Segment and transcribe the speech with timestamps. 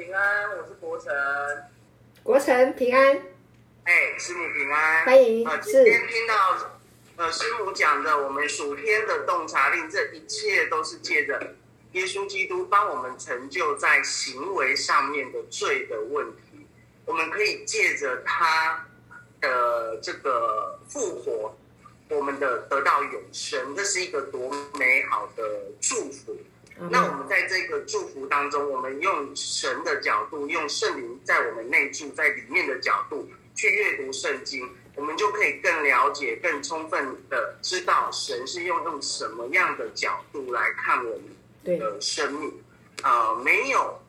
[0.00, 1.12] 平安，我是国成。
[2.22, 3.20] 国成平安。
[3.84, 5.04] 哎，师母平安。
[5.04, 5.46] 欢迎。
[5.46, 6.56] 呃，今天听到
[7.16, 11.52] 呃师母讲的，我们属天的洞察令，这一切都是借着
[11.92, 16.66] 耶稣基督帮我们成就在行为上面的罪的问题。
[17.04, 18.86] 我们可以借着他
[19.38, 21.54] 的这个复活，
[22.08, 25.42] 我们的得到永生，这是一个多美好的
[25.78, 26.34] 祝福。
[26.88, 42.50] 那我们在这个祝福当中，我们用神的角度，用圣灵在我们内住在里面的角度去阅读圣经，我们就可以更了解、更充分的知道神是用用什么样的角度来看我们的生命。
[43.02, 44.00] 啊、呃，没有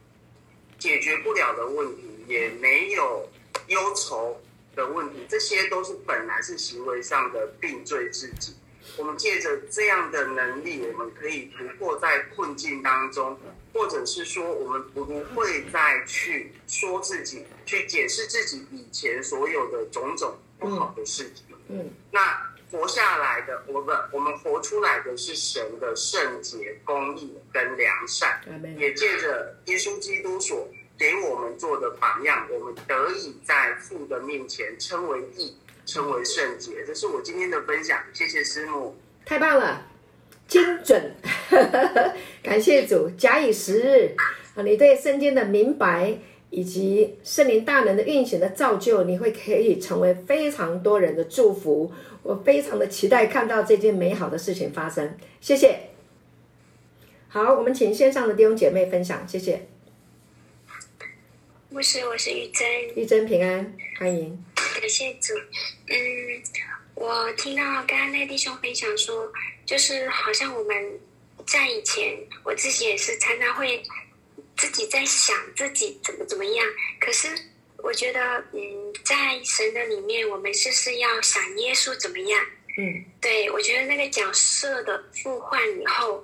[0.77, 3.29] 解决不了的问题，也没有
[3.67, 4.41] 忧愁
[4.75, 8.53] 的问题，这些都是本来是行为上的病罪自己。
[8.97, 13.37] 我们借着这样的能力，我们可以突破在困境当中，
[13.73, 21.45] 或者是说，我们不会再去说自己，去解释自己以前所有的种种不好的事情。
[21.69, 28.41] 嗯，那活下来的，我们我们活出来的是神的圣洁、公义跟良善，
[28.77, 35.57] 也借着耶稣基督所给我们做的榜样，我们得以在父的面前称为义。
[35.91, 38.01] 成为圣洁，这是我今天的分享。
[38.13, 39.85] 谢谢师母，太棒了，
[40.47, 41.13] 精准，
[42.41, 44.15] 感谢主，假以时日
[44.55, 46.17] 啊，你对圣经的明白
[46.49, 51.91] 以及圣灵大能的运行的造就，你会可以成为非常多人的祝福。
[52.23, 55.17] 我非常的期待看到这件美好的事情发生。
[55.41, 55.89] 谢谢。
[57.27, 59.27] 好，我们请线上的弟兄姐妹分享。
[59.27, 59.67] 谢谢。
[61.69, 64.41] 牧师，我是玉珍，玉珍平安，欢迎。
[64.81, 65.35] 感谢主，
[65.89, 66.43] 嗯，
[66.95, 69.31] 我听到刚刚那弟兄分享说，
[69.63, 70.99] 就是好像我们
[71.45, 73.83] 在以前，我自己也是常常会
[74.57, 76.65] 自己在想自己怎么怎么样。
[76.99, 77.27] 可是
[77.77, 82.43] 我觉得，嗯，在神的里面，我们是是要想耶稣怎么样。
[82.79, 86.23] 嗯，对，我觉得那个角色的互换以后，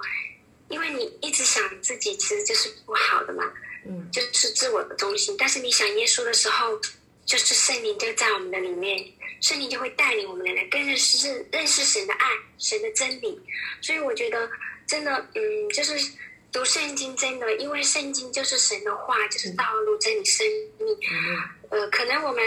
[0.69, 3.43] 因为你一直想自己，其实就是不好的嘛。
[3.85, 5.35] 嗯，就是自我的中心。
[5.37, 6.81] 但是你想耶稣的时候。
[7.27, 8.97] 就是圣灵就在我们的里面，
[9.41, 12.25] 圣灵就会带领我们来更认识认识神的爱，
[12.57, 13.38] 神的真理。
[13.81, 14.49] 所以我觉得
[14.88, 15.93] 真的，嗯，就是
[16.53, 20.47] 读圣经真的，因为圣经就是神的话，就是道路、真理、生
[20.79, 20.97] 命。
[21.69, 22.41] 呃，可能我们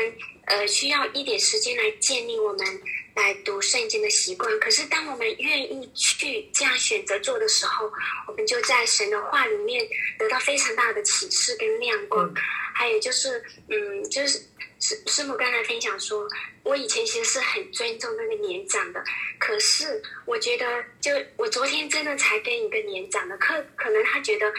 [0.46, 2.66] 呃需要一点时间来建立我们
[3.14, 4.58] 来读圣经的习惯。
[4.60, 7.92] 可是当我们愿意去这样选择做的时候，
[8.26, 9.86] 我们就在神的话里面
[10.18, 12.32] 得到非常大的启示跟亮光。
[12.72, 14.42] 还有就是，嗯，就是。
[14.80, 16.26] 师师母刚才分享说，
[16.62, 19.04] 我以前其实是很尊重那个年长的，
[19.38, 24.50] 可是我觉得，就我昨天真的才跟一个年长的，可可能他觉得，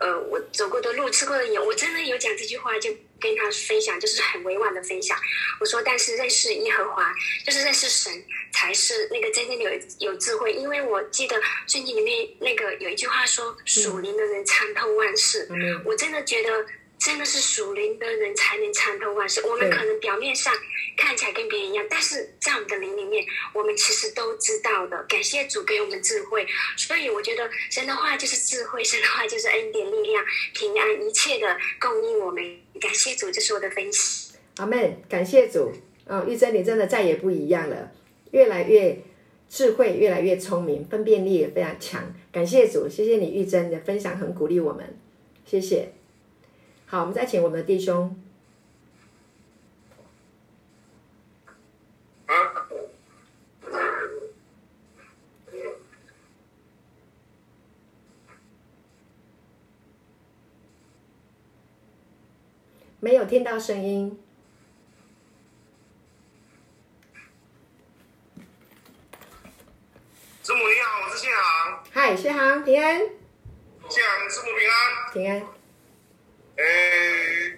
[0.00, 5.18] 呃，我走过的路、吃过的盐，我真的有讲这句话，就跟他分享，就是很委婉的分享。
[5.58, 7.12] 我说，但是认识耶和华，
[7.44, 10.52] 就是认识神，才是那个真正的有有智慧。
[10.52, 11.34] 因为我记得
[11.66, 15.48] 圣经里面那个有一句话说，属灵的人参透万事。
[15.50, 16.64] 嗯，我真的觉得。
[16.98, 19.42] 真的是属灵的人才能参透万事。
[19.46, 20.52] 我们可能表面上
[20.96, 25.02] 看起来跟别人一样，但是在我们的灵里面，我们其实都知道的。
[25.08, 26.46] 感谢主给我们智慧，
[26.76, 30.24] 所以我觉得神的话就是智慧，神的话就是恩典、力量、
[30.54, 32.42] 平安，一切的供应我们。
[32.80, 34.34] 感谢主，这是我的分析。
[34.56, 35.02] 阿门。
[35.08, 35.72] 感谢主。
[36.06, 37.90] 哦，玉珍，你真的再也不一样了，
[38.30, 38.96] 越来越
[39.50, 42.14] 智慧，越来越聪明，分辨力也非常强。
[42.30, 44.96] 感谢主，谢谢你，玉珍的分享很鼓励我们，
[45.44, 45.95] 谢谢。
[46.88, 48.16] 好，我们再请我们的弟兄。
[52.26, 52.32] 啊，
[63.00, 64.18] 没有听到声音。
[70.44, 71.84] 师母你好，我是谢航。
[71.90, 73.00] 嗨，谢航，平安。
[73.88, 75.12] 谢航，师母平安。
[75.12, 75.55] 平安。
[76.56, 76.64] 呃，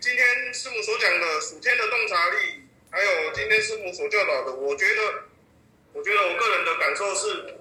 [0.01, 5.23] 今天师母所讲的暑天的洞察力，还有今天师母所教导的，我觉得，
[5.93, 7.55] 我觉得我个人的感受是，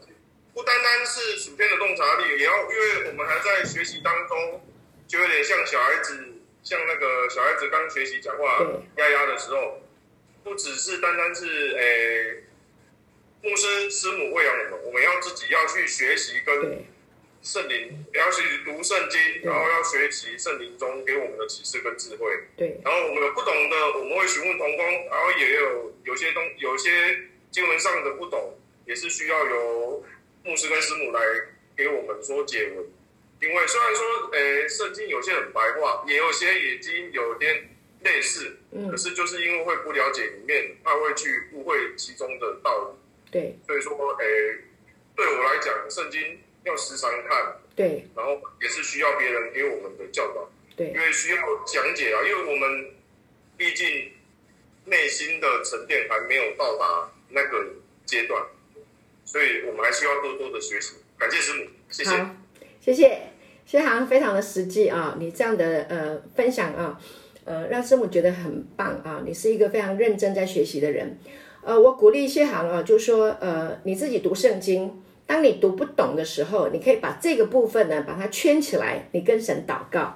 [0.55, 4.65] 不单单是暑天的洞察力，也要，因为我们还在学习当中，
[5.07, 6.27] 就有点像小孩子，
[6.63, 8.59] 像那个小孩子刚学习讲话
[8.97, 9.79] 呀呀的时候，
[10.43, 11.45] 不只是单单是
[11.77, 12.43] 诶，
[13.43, 16.83] 牧师师母喂养我们，我们要自己要去学习跟。
[17.47, 22.27] 圣灵要学习读圣经，然后要学习圣灵中给我们的启示跟智慧。
[22.57, 26.91] 对，然后我们有不懂的，我们会询问同工，然后也有有些东有些
[27.49, 28.53] 经文上的不懂，
[28.85, 30.03] 也是需要由
[30.43, 31.21] 牧师跟师母来
[31.77, 32.85] 给我们说解文。
[33.39, 37.69] 因为虽然说，诶，圣经有些很白话，也有些已经有点
[38.03, 43.31] 类似，嗯，可是就是因为会不了解里面，他会去误会其中的道理。
[43.31, 44.25] 对，所以说，诶，
[45.15, 52.91] 对我来讲，圣经要时常看，对，然后也是需要别人给我们的教导，对，因为需要讲解啊，因为我们
[53.57, 54.11] 毕竟
[54.85, 57.65] 内心的沉淀还没有到达那个
[58.05, 58.43] 阶段，
[59.25, 60.95] 所以我们还需要多多的学习。
[61.17, 62.11] 感谢师母，谢谢。
[62.79, 63.21] 谢谢，
[63.65, 67.01] 谢航非常的实际啊，你这样的呃分享啊，
[67.43, 71.19] 呃让师母觉得很棒啊，你是一个非常认真在学习的人，
[71.63, 80.15] 呃，我鼓励谢航啊，就是说呃你自己读圣经，当你读不懂的时候，你可以把这个部分呢把它圈起来，你跟神祷告，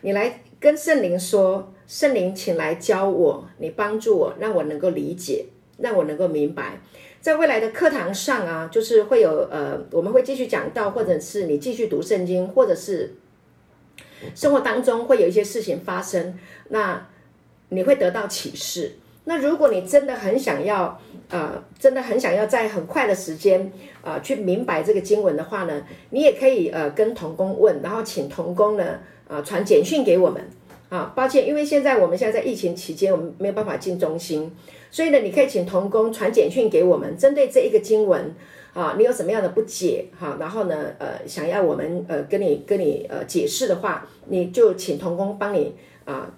[0.00, 5.44] 你来跟圣灵说，圣灵请来教我，你帮助我，让我能够理解，
[5.76, 6.80] 让我能够明白。
[7.20, 13.14] 在未来的课堂上啊，就是会有呃，我们会继续讲到，或者是你继续读圣经，或者是
[14.34, 16.38] 生活当中会有一些事情发生，
[16.70, 17.06] 那
[17.68, 18.92] 你会得到启示。
[19.24, 23.70] 那如果你真的很想要，呃，真的很想要在很快的时间，
[24.02, 30.42] 呃，去明白这个经文的话呢，你也可以呃跟童工问，然后请童工呢，呃，传简讯给我们。
[30.88, 34.50] 啊，抱歉，因为现在我们现在在疫情期间，我们没有办法进中心，
[34.90, 38.34] 所以呢，你可以请童工传简讯给我们，针对这一个经文
[38.72, 46.28] 啊，你有什么样的不解哈、然后呢，呃，想要我们呃跟你跟你呃解释的话，你就请童工帮你啊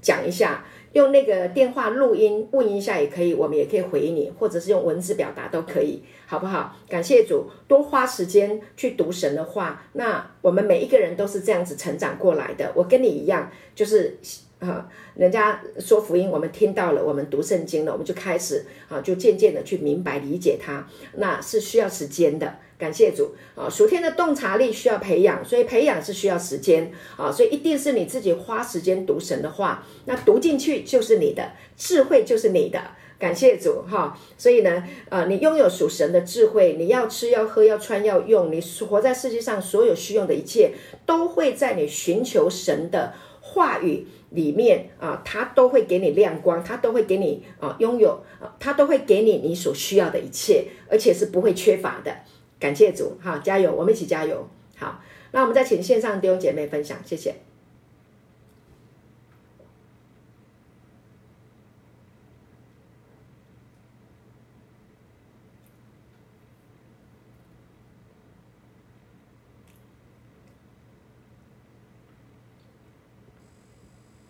[0.00, 0.64] 讲一下。
[0.98, 6.74] 用那个电话录音问一下也可以，我们也可以回你，或者是用文字表达都可以，好不好？
[6.88, 9.84] 感谢主，多花时间去读神的话。
[9.92, 12.72] 那我们每一个人都是这样子成长过来的。
[12.74, 14.18] 我跟你一样，就是
[14.58, 20.84] 啊，人家说福音，我们听到了，我们读圣经了，我们就开始啊，就渐渐的去明白理解它，
[21.16, 22.56] 那是需要时间的。
[22.78, 23.68] 感谢主啊！
[23.68, 32.80] 属天的洞察力需要培养，所以培养是需要时间啊，所以一定是你自己花时间读神的话，那读进去就是你的智慧，就是你的。
[33.18, 34.16] 感谢主哈！
[34.36, 40.70] 所以呢，呃，你拥有属神的智慧，你要吃要喝要穿要用，你活在世界上所有需用的一切，
[41.04, 52.18] 都会在你寻求神的话语里面啊，他都会给你亮光，他都会给你啊拥有啊，他都会给你你所需要的一切，而且是不会缺乏的。
[52.58, 54.48] 感谢主，好，加油，我们一起加油。
[54.76, 55.00] 好，
[55.30, 57.36] 那我们再请线上弟兄姐妹分享，谢谢。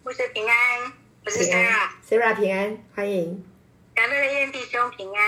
[0.04, 0.92] 牧师平安，
[1.24, 3.44] 我是 Sarah，Sarah 平安，欢迎。
[3.94, 5.24] 感恩的愿弟兄平安，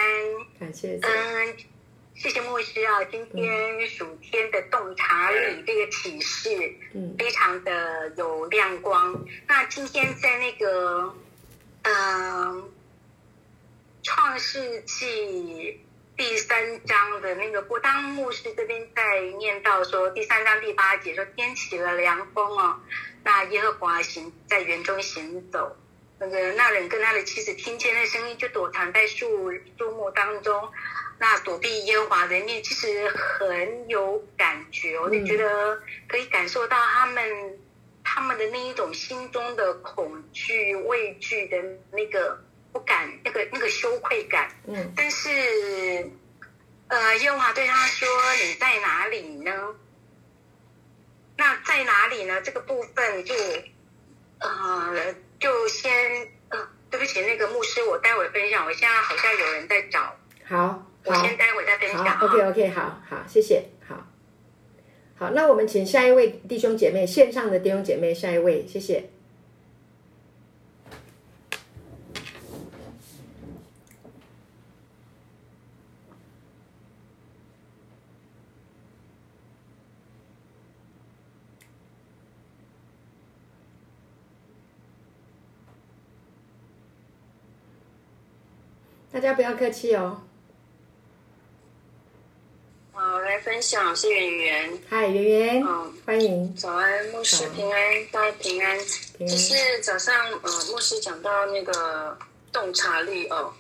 [0.59, 0.99] 感谢。
[1.03, 1.80] 嗯。
[2.21, 6.51] 谢谢牧师啊，今天暑天的洞察力这个启示，
[6.93, 9.25] 嗯，非常的有亮光。
[9.49, 11.15] 那今天在那个，
[11.81, 12.65] 嗯、呃，
[14.03, 15.81] 创世纪
[16.15, 22.79] 第三章的那个，不当牧师这边在念到说，第三章第八节说，天起了凉风哦，
[23.25, 25.75] 那耶和华行在园中行走，
[26.19, 30.71] 那个那人跟他的妻子听见那声音，就躲藏在树树木当中。
[31.23, 35.79] 那躲避耶和华的面，其实很有感觉，我就觉得
[36.09, 37.59] 可以感受到他们、嗯、
[38.03, 41.63] 他们的那一种心中的恐惧、畏惧的
[41.93, 44.51] 那个不敢、那个那个羞愧感。
[44.67, 46.11] 嗯，但是，
[46.89, 48.09] 呃，耶和华对他说
[48.43, 49.53] ：“你在哪里呢？”
[51.37, 52.41] 那在哪里呢？
[52.41, 53.35] 这个部分就，
[54.39, 58.65] 呃，就先，呃，对不起，那个牧师，我待会分享。
[58.65, 60.17] 我现在好像有人在找。
[60.49, 60.87] 好。
[61.05, 62.05] 我先待会再分享。
[62.05, 64.07] 好，OK OK，好好，谢谢，好，
[65.17, 69.11] 好，那我们请下一位弟兄姐妹，线上的弟兄姐妹，下一位，谢谢。
[89.13, 90.23] 大家不要客气哦。
[93.11, 94.79] 好，来分享我是圆圆。
[94.89, 95.65] 嗨，圆圆。
[95.67, 96.55] 嗯，欢迎。
[96.55, 98.79] 早安，牧师平安，大家平安。
[99.19, 99.29] 平安。
[99.29, 100.15] 就是早上，
[100.45, 102.17] 呃，牧师讲到那个
[102.53, 103.53] 洞察力哦，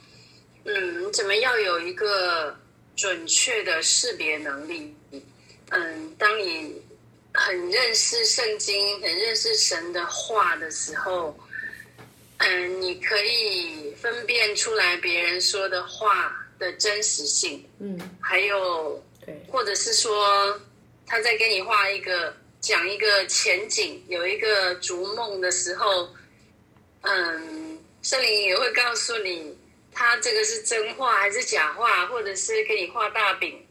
[0.66, 2.56] 嗯，你怎么要有一个
[2.94, 4.94] 准确的识别能力？
[5.70, 6.80] 嗯，当你
[7.34, 11.36] 很认识圣经、很认识神的话的时候，
[12.36, 17.68] 嗯，你可以分辨出来别人说的话的真实性。
[17.80, 19.04] 嗯，还有。
[19.48, 20.60] 或者是说，
[21.06, 26.08] 他在给你画一个讲一个前景，有一个逐梦的时候，
[27.02, 29.56] 嗯，圣灵也会告诉你，
[29.92, 33.66] 他这个是真话还是假话，或者是给你画大饼，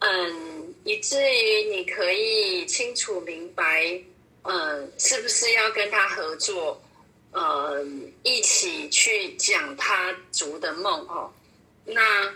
[0.00, 4.00] 嗯，以至于你可以清楚明白，
[4.42, 6.82] 嗯，是不是要跟他合作，
[7.32, 7.84] 呃，
[8.22, 11.32] 一起去讲他逐的梦哦，
[11.84, 12.32] 那。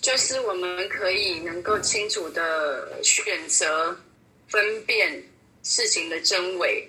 [0.00, 3.96] 就是我们可以能够清楚的选择、
[4.48, 5.22] 分辨
[5.62, 6.88] 事情的真伪。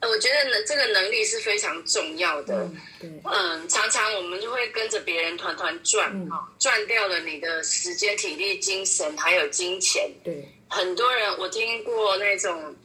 [0.00, 2.70] 呃，我觉得呢，这个能力是非常重要的。
[3.00, 10.10] 嗯，嗯，常常我们就会跟着别人团团转，哈、嗯，赚掉了你的时间、体力、精神，还有金钱。
[10.22, 12.76] 对，很多人我听过那种，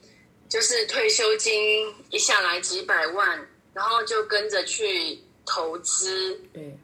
[0.48, 6.40] 就是退休金一下来几百万，然后就跟着去投资。
[6.54, 6.78] 对。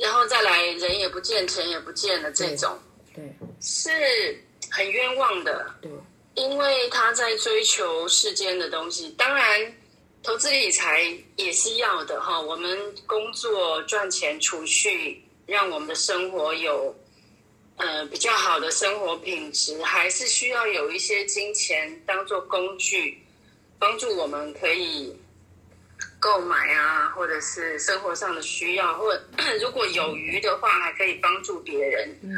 [0.00, 2.78] 然后再来，人也不见，钱也不见了，这种，
[3.14, 5.74] 对，对是很冤枉的。
[5.82, 5.90] 对，
[6.34, 9.10] 因为他在追求世间的东西。
[9.18, 9.74] 当然，
[10.22, 12.40] 投资理财也是要的哈。
[12.40, 16.94] 我们工作赚钱储蓄，让我们的生活有
[17.76, 23.22] 呃比较好的生活品质，还是需要有一些金钱当做工具，
[23.78, 25.14] 帮助我们可以。
[26.18, 29.22] 购买啊，或者是生活上的需要，或者
[29.60, 32.08] 如果有余的话，还可以帮助别人。
[32.22, 32.30] 嗯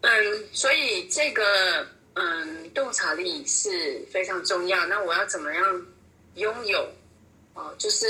[0.00, 4.86] 嗯，所以这个嗯洞察力是非常重要。
[4.86, 5.86] 那我要怎么样
[6.36, 6.88] 拥有
[7.54, 7.74] 哦？
[7.78, 8.06] 就是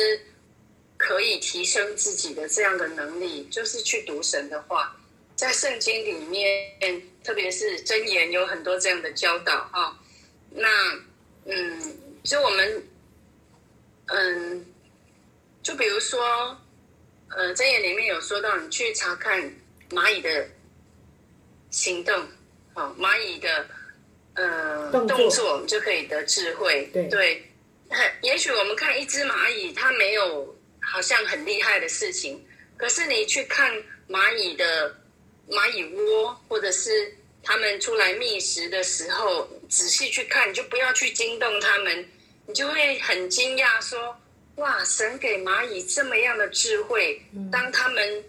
[0.97, 4.97] 可以提升自己的这样的能力，就是去读神的话，
[5.37, 6.49] 在圣经里面，
[7.23, 9.99] 特别是箴言有很多这样的教导啊。
[10.51, 10.69] 那
[11.47, 12.89] 嗯，就我们
[14.07, 14.65] 嗯。
[15.65, 16.21] 就比如说，
[17.31, 19.43] 呃，箴言里面有说到，你去查看
[19.89, 20.47] 蚂蚁的
[21.71, 22.15] 行动，
[22.75, 23.67] 好、哦，蚂蚁的
[24.35, 26.85] 呃动作，动作，你就可以得智慧。
[26.93, 27.43] 对，对，
[28.21, 33.73] 也许我们看一只蚂蚁，它没有好像很厉害的事情，可是你去看
[34.07, 34.95] 蚂蚁的
[35.49, 42.07] 蚂蚁窝，或者是它们出来觅食的时候，仔细去看，你就不要去惊动它们，
[42.47, 44.15] 你就会很惊讶说。
[44.57, 44.85] 哇！
[44.85, 47.21] 神给蚂蚁这么样的智慧，
[47.51, 48.25] 当他们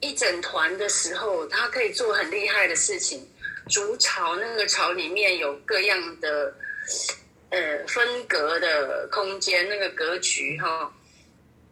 [0.00, 3.26] 一整团的时候，他可以做很厉害的事情。
[3.70, 6.54] 筑巢，那个巢里面有各样的
[7.48, 10.92] 呃分隔的空间，那个格局哈。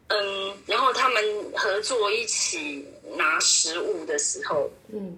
[0.07, 1.23] 嗯，然后他们
[1.55, 5.15] 合作一起拿食物的时候，嗯，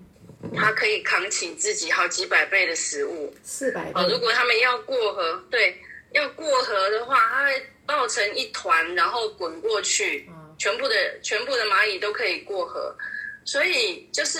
[0.53, 4.07] 他可以扛起自己好几百倍的食物，四百倍。
[4.09, 7.65] 如果他们要过河，对，要过河的话，他会。
[7.85, 10.27] 抱成一团，然后滚过去，
[10.57, 12.95] 全部的全部的蚂蚁都可以过河，
[13.43, 14.39] 所以就是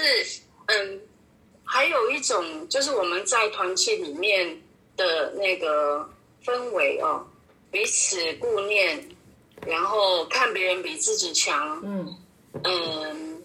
[0.66, 1.02] 嗯，
[1.64, 4.60] 还有一种就是我们在团契里面
[4.98, 6.10] 的那个
[6.44, 7.26] 氛围哦，
[7.70, 9.08] 彼此顾念，
[9.68, 12.18] 然后看别人比自己强，嗯
[12.64, 13.44] 嗯，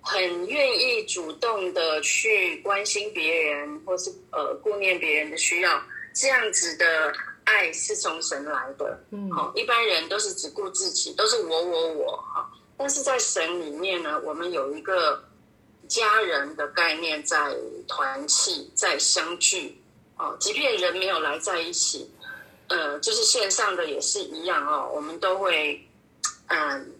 [0.00, 5.82] 很愿意主动的去关心别人，或是呃顾念别人的需要，
[6.14, 7.12] 这样子的。
[7.44, 12.50] 爱是从神来的，嗯，好，一般人都是只顾自己，都是我我我，哈。
[12.76, 15.22] 但是在神里面呢，我们有一个
[15.86, 17.54] 家人的概念，在
[17.86, 19.80] 团契，在相聚，
[20.16, 22.10] 哦，即便人没有来在一起，
[22.68, 25.86] 呃，就是线上的也是一样哦，我们都会，
[26.46, 26.92] 嗯，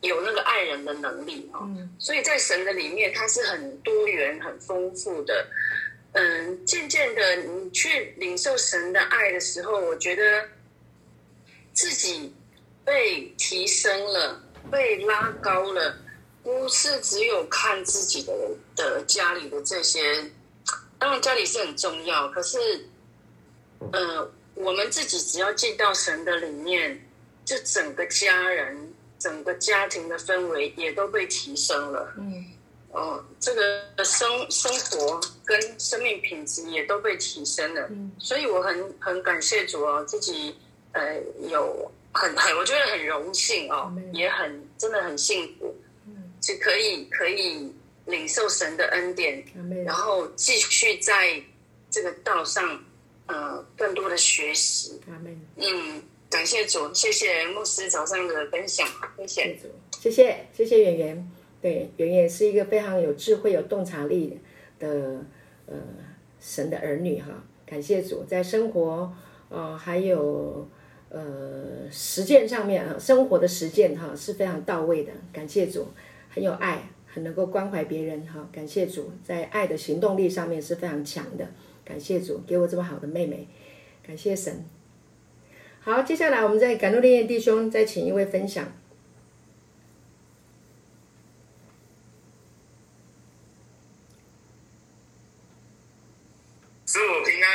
[0.00, 5.46] 有那个爱人的能力，哦，所以在神的里面，它是很多元、很丰富的。
[6.12, 10.48] 嗯，渐渐的，你去领受神的爱的时候，我觉得
[11.72, 12.34] 自己
[12.84, 15.96] 被提升了，被拉高了，
[16.42, 18.32] 不是只有看自己的
[18.74, 20.30] 的家里的这些，
[20.98, 22.58] 当然家里是很重要，可是，
[23.92, 27.06] 呃，我们自己只要进到神的里面，
[27.44, 32.14] 就整个家人、整个家庭的氛围也都被提升了。
[32.16, 32.46] 嗯。
[32.90, 40.54] 哦，这个生生活跟生命品质也都被提升了，嗯、所以我很很感谢主哦，自己
[40.92, 45.74] 呃有很很我觉得很荣幸哦，嗯、也很真的很幸福，
[46.06, 46.32] 嗯。
[46.42, 47.70] 是、嗯、可以可以
[48.06, 51.40] 领受神的恩典，嗯、然后继续在
[51.90, 52.82] 这个道上
[53.26, 58.88] 呃更多的学习，嗯，嗯，感谢主，谢谢牧师早上的分享，
[59.26, 59.26] 谢。
[59.26, 59.68] 谢主，
[60.00, 61.30] 谢谢谢谢圆圆。
[61.60, 64.38] 对，圆圆是一个非常有智慧、有洞察力
[64.78, 65.24] 的
[65.66, 65.74] 呃
[66.40, 67.44] 神的儿女哈。
[67.66, 69.12] 感谢主，在生活
[69.48, 70.68] 呃还有
[71.08, 75.12] 呃实践上面啊，生活的实践哈是非常到位的。
[75.32, 75.86] 感谢主，
[76.30, 78.48] 很有爱，很能够关怀别人哈。
[78.52, 81.46] 感谢主，在爱的行动力上面是非常强的。
[81.84, 83.48] 感谢主给我这么好的妹妹，
[84.06, 84.64] 感谢神。
[85.80, 88.72] 好，接下来我们在感动烈焰弟兄再请一位分享。
[96.84, 97.48] 师母平安，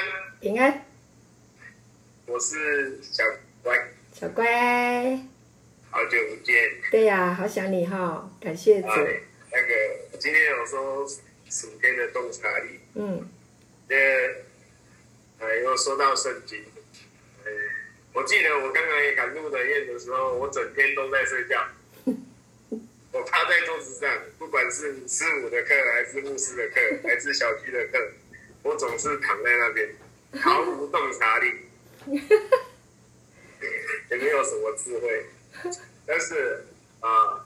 [0.53, 0.85] 平安。
[2.27, 3.23] 我是小
[3.63, 3.75] 乖，
[4.13, 4.45] 小乖。
[5.89, 6.55] 好久不见。
[6.91, 8.87] 对呀、啊，好想你哈、哦，感谢主。
[8.87, 8.95] 啊、
[9.51, 11.09] 那个今天有说
[11.49, 13.27] 属天的洞察力，嗯，
[13.89, 13.97] 呃
[15.39, 16.63] 呃，又说到圣经，
[17.45, 17.51] 呃，
[18.13, 21.65] 我记得我刚刚也赶路的宴的时候，我整天都在睡觉，
[23.11, 24.07] 我趴在桌子上，
[24.37, 27.97] 不管是师母的课，还是牧师的课，还是小区的课，
[28.61, 29.89] 我总是躺在那边，
[30.39, 31.53] 毫无洞察力，
[34.09, 35.25] 也没有什么智慧。
[36.05, 36.65] 但是
[36.99, 37.45] 啊、呃，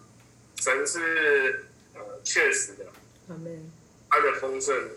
[0.57, 2.85] 神是呃确实的，
[4.09, 4.89] 他的丰盛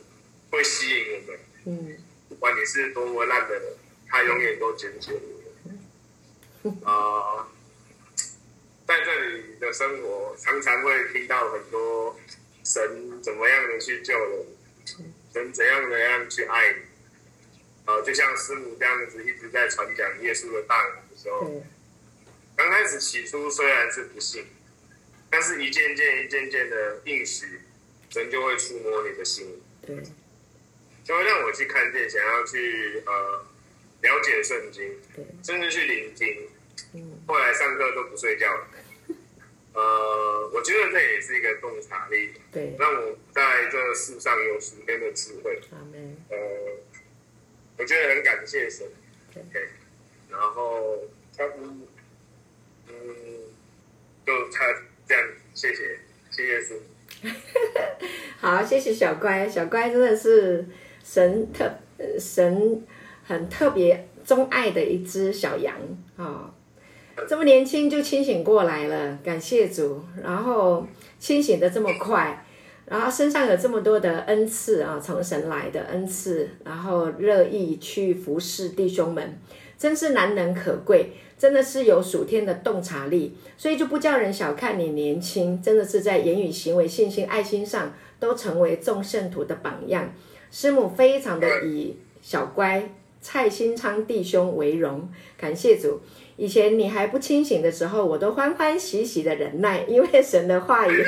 [0.51, 1.41] 会吸引我们。
[1.67, 3.63] 嗯，不管你是多么烂的人，
[4.09, 6.71] 他永远都拣选你。
[6.85, 7.47] 啊、呃，
[8.87, 12.19] 在这里的生活，常常会听到很多
[12.65, 14.47] 神怎么样的去救人，
[15.33, 16.79] 神怎样怎样去爱你。
[17.85, 21.63] 啊、呃，就像师母这样子一直在传讲耶稣的大能的时候。
[22.57, 24.45] 刚开始起初虽然是不信，
[25.31, 27.61] 但是一件件、一件件的应许，
[28.11, 29.97] 神就会触摸你的心，对，
[31.03, 33.47] 就会让我去看见，想要去呃
[34.03, 36.49] 了解圣经，对，甚至去聆听。
[36.93, 38.69] 嗯，后来上课都不睡觉了，
[39.73, 45.59] 呃，我觉得这也是一个洞察力，对，让我在这世上有十天的智慧。
[46.29, 46.37] 呃，
[47.81, 48.87] 我觉得很感谢神。
[49.33, 49.67] 对，okay,
[50.31, 50.99] 然后
[51.35, 51.65] 他不。
[52.87, 52.95] 嗯，
[54.27, 54.67] 就他
[55.07, 55.99] 这样，谢谢，
[56.31, 56.79] 谢谢师。
[58.39, 60.67] 好，谢谢小乖，小乖真的是
[61.05, 61.73] 神特
[62.19, 62.85] 神
[63.25, 65.77] 很特别钟爱的一只小羊
[66.17, 66.53] 啊、
[67.17, 70.05] 哦，这么年轻就清醒过来了，感谢主。
[70.23, 70.87] 然后
[71.19, 72.45] 清醒的这么快，
[72.91, 79.39] 然后身上有这么多的恩赐啊，从神来的恩赐，然后乐意去服侍弟兄们，
[79.79, 81.13] 真是难能可贵。
[81.39, 90.13] 真的是有属天的洞察力，所以就不叫人小看你年轻，真的是在言语、行为、信心、爱心上都成为众圣徒的榜样。
[90.51, 92.91] 师母非常的以小乖
[93.23, 96.01] 蔡新昌弟兄为荣，感谢主。
[96.37, 101.05] 以前你还不清醒的时候，我都欢欢喜喜的忍耐，因为神的话语。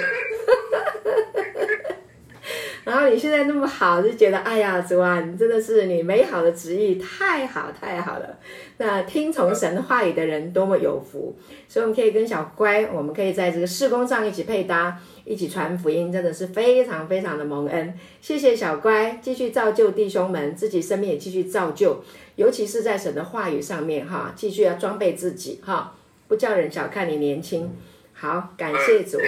[2.85, 8.39] 然后你现在那么好，就觉得哎呀，主啊，你真的是你美好的旨意太好太好了。
[8.79, 11.37] 那听从神话语的人多么有福，
[11.69, 17.95] 所以我们可以跟小乖，我们可以在这个事工上一起配搭，一起传福音，真的是非常非常的蒙恩。
[18.21, 22.03] 谢谢小乖，继续造就弟兄们，自己生命也继续造就，
[22.35, 25.95] 尤其是在神的话语上面哈，继续要装备自己哈，
[26.27, 27.71] 不叫人小看你年轻。
[28.13, 29.19] 好，感谢主，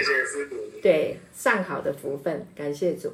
[0.81, 3.11] 对上好的福分，感谢主。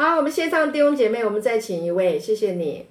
[0.00, 2.88] 好，我们线上弟兄姐妹，我们再请一位，谢谢你。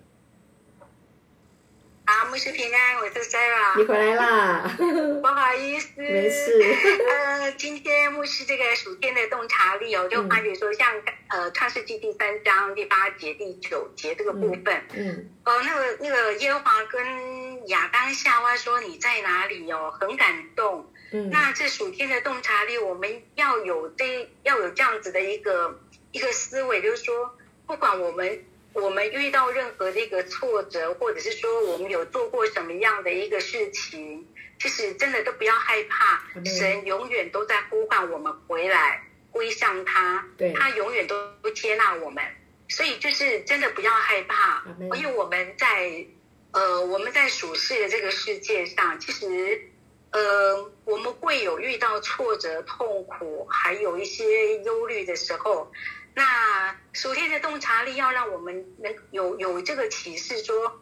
[2.05, 3.77] 好，牧师平安，我是 Sarah。
[3.77, 4.69] 你回来啦？
[4.77, 6.01] 不好意思。
[6.01, 6.59] 没事。
[7.09, 20.85] 呃，今天牧师这个属天的洞察力哦，就发觉说像，像、嗯、呃创世纪第三章第八节、第九节这个部分，嗯，嗯呃，那个那个耶和华跟亚当夏娃说你在哪里哦，很感动。
[21.11, 21.29] 嗯。
[21.29, 25.79] 那这属天的洞察力，我们要有这要有这样子的一个。
[26.13, 28.43] 一个思维就是说，不管我们
[28.73, 34.25] 我们遇到任何的一个挫折，或者是说我们有做过什么样的一个事情，
[34.57, 42.23] 其实真的都不要害怕，神永远都在呼唤我们回来归向他，他永远都不接纳我们，
[42.69, 44.63] 所以就是真的不要害怕，
[44.95, 46.05] 因为我们在
[46.51, 49.69] 呃我们在属世的这个世界上，其实
[50.17, 55.71] 呃我们会有遇到挫折、痛苦，还有一些忧虑的时候。
[56.15, 60.82] 那属天的洞察力要让我们能有有这个启示说，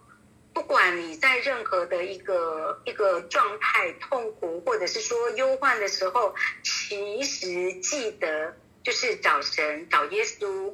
[0.53, 10.73] 不管你在任何的一个一个状态、痛苦或者是说忧患的时候，其实记得就是找神、找耶稣，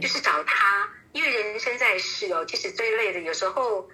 [0.00, 0.88] 就是找他。
[1.12, 3.88] 因为人生在世哦，其实最累的有时候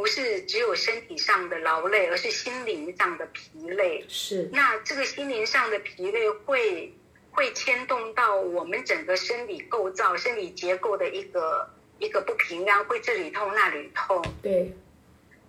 [0.00, 4.04] 不是只有身体上的劳累，而是心灵上的疲累。
[4.08, 4.48] 是。
[4.52, 6.92] 那这个心灵上的疲累会。
[7.32, 14.20] 会牵动到我们整个生理构造、生理结构的一个一个不平安，会这里痛那里痛。
[14.42, 14.72] 对。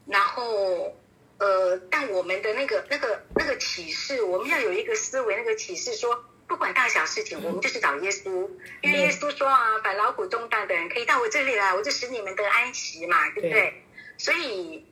[0.05, 0.95] 然后，
[1.39, 8.47] 呃，但我们的那个那个那个启示，我们要有一个思维，那个启示说，不管大小事情，我们就是找耶稣，
[8.83, 13.51] 因为耶稣说啊，百劳苦重担的人可以到我这里来，我就使你们得安息嘛，对不对？
[13.51, 13.83] 对
[14.23, 14.85] 所以，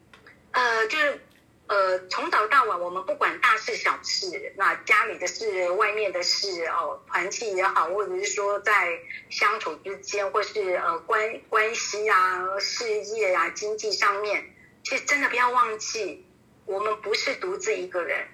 [0.52, 1.22] 呃，就是。
[1.70, 8.90] 呃，从早到晚，我们不管大事小事，那家里的事、外面的事哦，团契也好，或者是说在
[9.30, 14.52] 相处之间，或是呃关关系啊、事业啊、经济上面，
[14.84, 16.26] 其实真的不要忘记，
[16.66, 18.28] 我们不是独自一个人，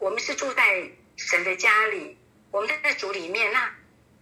[0.00, 2.18] 我们是住在神的家里，
[2.50, 3.72] 我们在主里面，那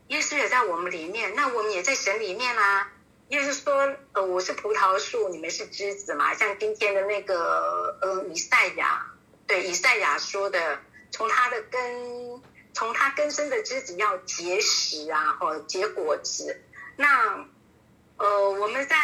[0.09, 2.93] 耶稣也在我们里面，那我们也在神里面啦、啊。
[3.29, 6.33] 意思说，呃，我是葡萄树，你们是枝子嘛？
[6.35, 9.05] 像今天的那个，呃，以赛亚，
[9.47, 12.41] 对，以赛亚说的，从它的根，
[12.73, 16.63] 从它根生的枝子要结实啊，或结果子。
[16.97, 17.47] 那，
[18.17, 18.97] 呃，我们在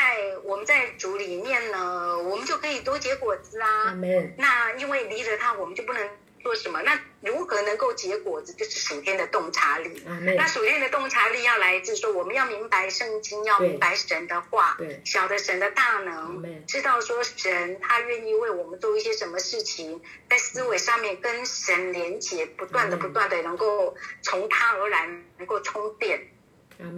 [0.44, 3.94] 我们在主里面呢，我们就可以多结果子啊。
[4.38, 6.08] 那因为离了它，我们就不能。
[6.44, 6.82] 做什么？
[6.82, 8.52] 那如何能够结果子？
[8.52, 10.04] 就是属天的洞察力。
[10.36, 26.28] 那属天的洞察力要来自说，我们要明白圣经，要明白神的话，对，晓得神的大能知道说神他愿意为我们做一些什么事情，在思维上面跟神连接，不断的不断的能够从他而来，能够充电。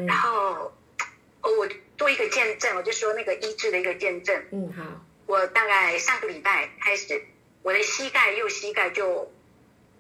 [0.09, 0.72] 然后
[1.42, 4.44] 我做一个见证，我就说那个医治的一个见证。
[4.50, 4.82] 嗯，好。
[5.26, 7.24] 我大概上个礼拜开始，
[7.62, 9.32] 我的膝盖右膝盖就。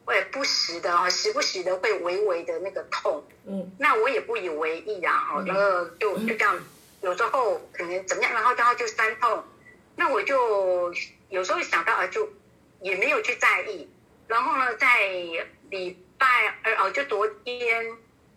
[0.06, 6.56] 会不时的哈，时不时的会微微的那个痛，嗯，那我也不以为意啊，哈，然后就就这样，
[7.02, 9.42] 有时候可能怎么样，然后然后就酸痛，
[9.96, 10.94] 那我就
[11.28, 12.32] 有时候想到啊，就
[12.80, 13.90] 也没有去在意，
[14.28, 14.86] 然后呢，在
[15.70, 16.26] 礼拜
[16.62, 17.84] 二哦，就昨天，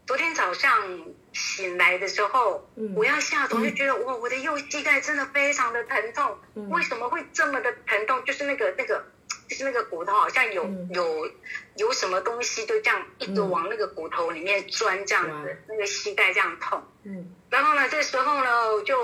[0.08, 6.36] 昨天早上醒来的时候，我要下床就觉得哇，我的右膝盖真的非常的疼痛，
[6.72, 8.26] 为什么会这么的疼痛？
[8.26, 9.06] 就是那个那个。
[9.50, 11.30] 就是那个骨头好像有、嗯、有
[11.76, 16.84] 有什么东西就这样一直往那个骨头里面钻，这样子，嗯、那个膝盖这样痛。
[17.04, 18.96] 嗯，然后呢，这时候呢，我就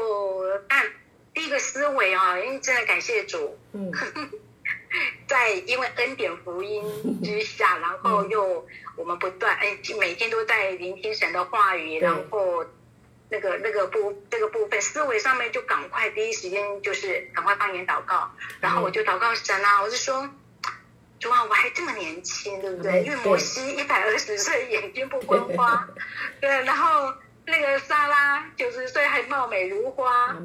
[0.70, 0.86] 但
[1.34, 3.92] 第一个思维啊，因为真的感谢主，嗯，
[5.28, 6.84] 在因为恩典福音
[7.24, 12.64] 之下，然后又我们不断哎，每天都在聆听神的话语，然后
[13.30, 20.30] 那个那个部这个部分思维上面就赶快第一时间就是赶快方言祷告，然后我就祷告神啊，我就说。
[21.18, 23.02] 主啊，我还这么年轻，对不对？
[23.04, 25.88] 因为摩西一百二十岁，眼睛不昏花，
[26.42, 26.50] 对。
[26.66, 27.12] 然后
[27.46, 30.36] 那个莎拉九十岁还貌美如花，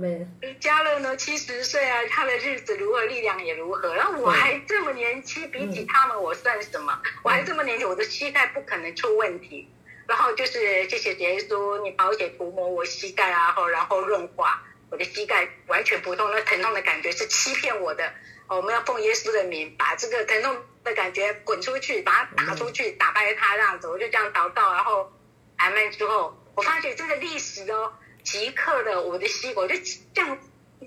[0.61, 3.95] 加勒呢七十岁啊，他的日子如何，力量也如何。
[3.97, 7.03] 然后我还这么年轻，比起他们我算什么？
[7.25, 9.69] 我还这么年轻，我的膝盖不可能出问题。
[10.11, 16.29] 然后就是谢谢耶稣，你宝血涂抹我膝盖啊，后然后润滑我的膝盖，完全不痛。
[16.33, 18.13] 那疼痛的感觉是欺骗我的。
[18.49, 23.87] 我们要奉耶稣的名，把这个疼痛的感觉滚出去，把它打出去，打败它这样子。
[23.87, 25.13] 我就这样祷告，然后
[25.59, 27.93] 阿门之后，我发觉这个历史哦，
[28.25, 29.77] 即刻的我的膝我就
[30.13, 30.37] 这样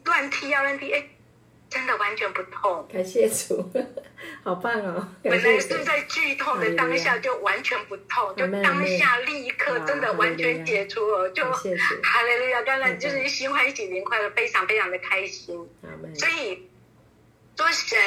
[0.03, 1.07] 乱踢啊乱踢，哎，
[1.73, 2.87] 真的完全不痛。
[2.93, 3.67] 感谢主，
[4.45, 5.07] 好棒哦！
[5.23, 12.61] 本来是在剧痛的当下就完全不痛，就当下立刻真的完全解除了，就哈利路亚！
[12.61, 15.67] 当然就是心欢喜灵快乐，非常非常的开心。
[16.15, 16.69] 所以。
[17.55, 17.99] 说神，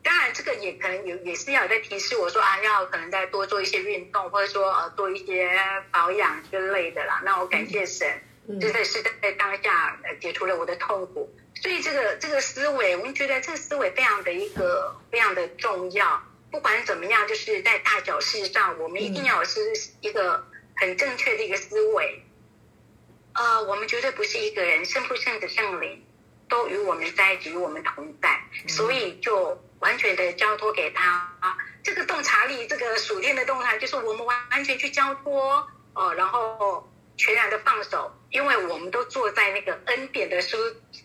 [0.00, 5.50] 当然这个也可能有，也是要在提示我说啊，要可能再多做一些运动，或者说呃多一些
[5.90, 7.20] 保养之类的啦。
[7.24, 8.08] 那我感谢神，
[8.60, 11.28] 真的是在当下呃解除了我的痛苦。
[11.54, 16.22] 所以这个这个思维，我们觉得这个思维非常的一个非常的重要。
[16.50, 19.60] 不管怎么样，就是在大小事上，我们一定要是
[20.00, 22.24] 一个很正确的一个思维。
[23.34, 26.04] 呃，我们绝对不是一个人，圣父、圣的、圣灵。
[26.48, 31.32] 都与我们在一起，与我们同在，所以就完全的交托给他。
[31.84, 36.89] 这个洞察力，这个属天的洞察，就是我们完完全去交托哦，然后
[37.20, 40.56] 全然的放手，因为我们都坐在那个恩典的书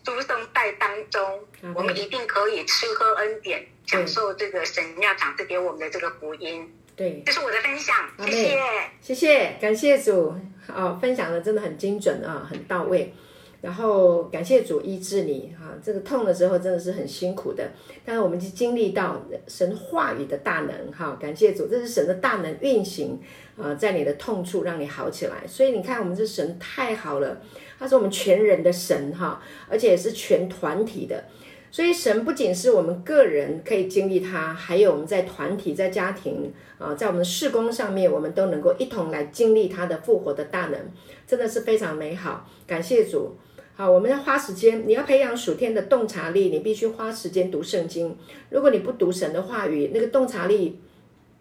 [0.02, 6.74] 书生带当中，我们一定可以吃喝恩典，享受这个神要赏赐给我们的这个福音。
[6.96, 8.58] 对，这是我的分享，谢谢，
[9.02, 10.34] 谢谢，感谢主，
[10.74, 13.12] 哦，分享的真的很精准啊，很到位。
[13.62, 17.68] 然后感谢主医治你哈，这个痛的时候真的是很辛苦的，
[18.04, 23.18] 但是我们就经历到神话语的大能哈，感谢主，这是神的大能运行
[23.56, 25.44] 啊，在你的痛处让你好起来。
[25.48, 27.40] 所以你看，我们这神太好了，
[27.78, 31.24] 他是我们全人的神哈，而且也是全团体的。
[31.72, 40.78] 所以神不仅是我们个人可以经历他，还有我们在团体、在家庭啊，在我们的事工上面，我们都能够一同来经历他的复活的大能，
[41.26, 42.48] 真的是非常美好。
[42.66, 43.36] 感谢主。
[43.78, 44.88] 好，我们要花时间。
[44.88, 48.16] 你要培养属天的洞察力，你必须花时间读圣经。
[48.48, 50.80] 如果你不读神的话语，那个洞察力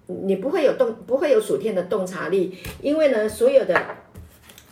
[0.07, 3.81] 你不会有洞，不会有属天的洞察力，因为呢，所有的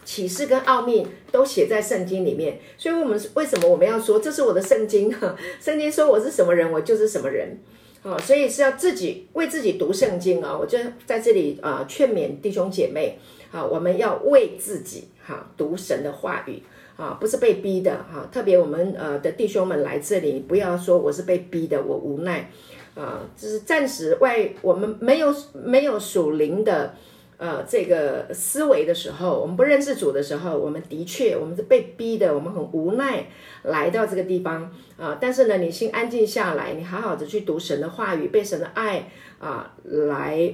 [0.03, 2.59] 启示跟奥秘都写在圣经里面。
[2.77, 5.09] 所以，我们为什么我们要说这是我的圣经？
[5.09, 7.57] 哈， 圣经说我是什么人，我就是什么人。
[8.01, 10.57] 哦，所以是要自己为自己读圣经啊！
[10.59, 13.17] 我就在这里啊，劝勉弟兄姐妹
[13.53, 16.61] 啊，我们要为自己哈读神的话语
[16.95, 18.27] 啊，不是被逼的哈。
[18.31, 22.49] 特别我们呃的弟兄们来这里，不要说我是被逼的，我无奈。
[22.95, 26.93] 啊，就是暂时外，我们没有没有属灵的，
[27.37, 33.25] 呃，这个思维的时候，我们不认识主的时候，我们的确我们是被逼的，我们很无奈
[33.63, 35.17] 来到这个地方啊。
[35.19, 40.53] 但是呢，你先安静下来，你好好的去读神的话语，被神的爱啊来，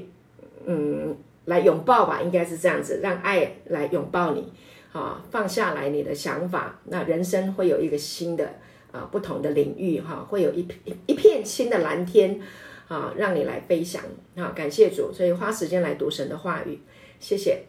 [0.65, 4.49] 嗯，来拥抱吧，应该是这样子，让爱来拥抱你，
[4.91, 8.55] 啊，放下来你的想法，那人生会有一个新的。
[8.91, 12.41] 啊，不同的领域哈，会有一一一片新的蓝天
[12.87, 14.01] 啊，让你来飞翔
[14.35, 14.51] 啊！
[14.55, 16.79] 感谢主，所以花时间来读神的话语，
[17.19, 17.65] 谢谢。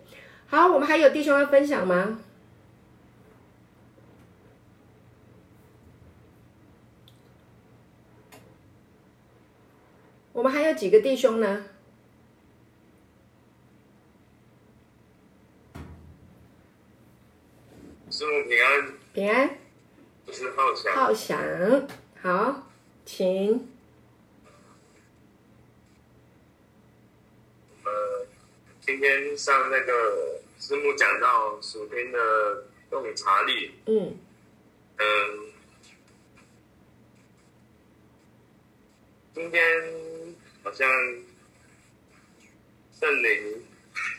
[0.46, 2.20] 好，我们还有弟兄要分享吗？
[10.32, 11.66] 我们还有几个弟兄呢？
[18.20, 19.58] 师母平安，平安。
[20.30, 21.88] 是浩翔，浩翔，
[22.20, 22.70] 好，
[23.06, 23.66] 请。
[27.82, 28.26] 呃，
[28.82, 34.18] 今天上那个师母讲到属天的洞察力，嗯，
[34.98, 35.52] 嗯、呃，
[39.32, 39.62] 今天
[40.62, 40.86] 好像
[42.92, 43.64] 圣灵，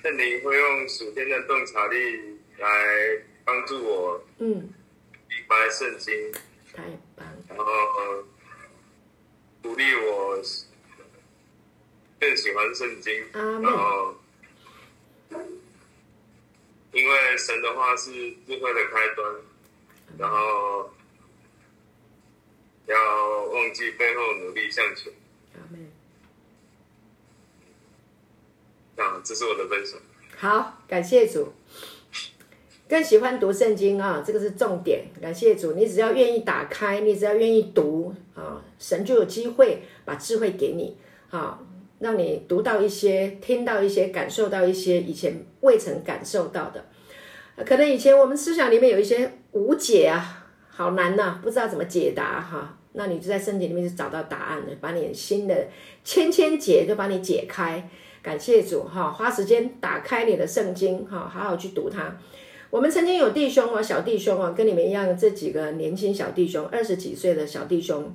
[0.02, 2.68] 圣灵会用属天的洞察力来
[3.52, 4.70] 帮助我，嗯。
[5.50, 6.14] 买圣经，
[6.74, 6.84] 太
[7.14, 7.44] 棒了！
[7.50, 7.66] 然后
[9.62, 10.42] 鼓励我
[12.20, 14.16] 更喜欢圣经，然后
[16.94, 18.12] 因为神的话是
[18.48, 19.36] 智慧的开端，
[20.18, 20.90] 然后
[22.86, 25.12] 要忘记背后，努力向前。
[28.96, 30.00] 啊，这是我的分享。
[30.38, 31.54] 好，感谢主。
[32.92, 35.06] 更喜欢读圣经啊，这个是重点。
[35.22, 40.98] 感谢主，你只要愿意打开，你只要愿意读啊，神就有机会把智慧给你
[41.30, 41.58] 啊，
[42.00, 46.84] 让你读到一些、听到一些、感受到一些以前未曾感受到的。
[47.64, 55.70] 可能以前我们思想里面有一些无解啊，好难呐、啊，不知道怎么解答哈、那你就在圣经里面就找到答案了，把你新的
[56.04, 57.90] 千千结就把你解开。
[58.22, 62.18] 感谢主哈、花时间打开你的圣经哈、好好去读它。
[62.72, 68.10] 我们曾经有弟兄啊，小弟兄啊，跟你们一样，这几个年轻小弟兄，二十几岁的小弟兄，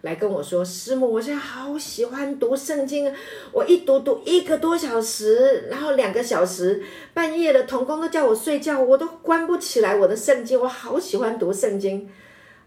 [0.00, 3.14] 来跟我说：“师母，我现在好喜欢读圣经，
[3.52, 6.82] 我一读读一个多小时，然后两个小时，
[7.14, 12.08] 半夜的童工都叫我睡觉，我都关不起来我的圣经，我好喜欢读圣经。”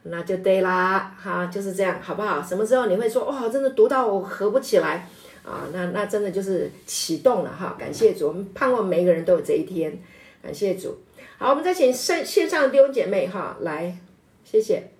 [0.03, 2.41] 那就对啦，哈，就是这样，好不好？
[2.41, 5.09] 什么时候你会说哇，真的读到我合不起来
[5.43, 5.67] 啊？
[5.73, 9.97] 那那真的就是启动了哈，感谢主，我们盼望每一个人都有这一天，
[10.41, 10.97] 感谢主。
[11.39, 13.97] 好，我们再请线线上的弟兄姐妹哈来，
[14.45, 14.91] 谢谢。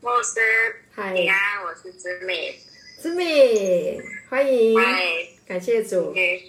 [0.00, 0.40] 牧师，
[0.94, 2.58] 嗨，平安，我是子美，
[2.98, 4.00] 子美，
[4.30, 5.02] 欢迎，嗨，
[5.46, 6.42] 感谢主，okay,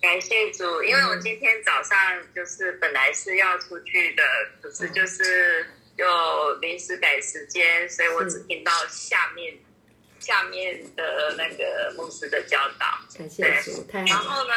[0.00, 1.98] 感谢主，因为我今天早上
[2.34, 4.22] 就是本来是要出去的，
[4.62, 5.66] 可是就是。
[5.98, 6.04] 就
[6.60, 9.58] 临时改时间，所以我只听到下面
[10.20, 12.86] 下面的那个牧师的教导。
[13.18, 14.00] 感谢主，对。
[14.06, 14.54] 然后呢，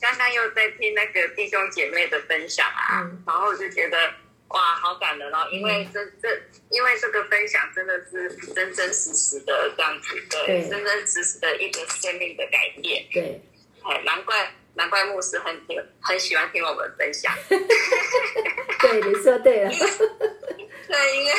[0.00, 4.14] 刚刚又在听那个弟兄姐妹的分享啊，嗯、然后我就觉得
[4.48, 13.04] 哇，好感人哦，因为这这，因为这个分享真的是真真实实的这样子，对，对真真实实的一个生命的改变。
[13.12, 13.40] 对，
[13.82, 17.32] 哎，难怪难怪牧师很听很喜欢听我们分享。
[17.48, 19.70] 对，你说对了。
[20.88, 21.32] 对，因为